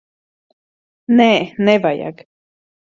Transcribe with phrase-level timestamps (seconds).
[1.21, 1.29] Nē,
[1.69, 2.29] nevajag.